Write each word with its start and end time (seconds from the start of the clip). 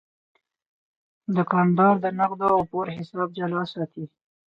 دوکاندار 1.35 1.95
د 2.01 2.05
نغدو 2.19 2.47
او 2.55 2.61
پور 2.71 2.87
حساب 2.97 3.29
جلا 3.37 3.63
ساتي. 3.73 4.05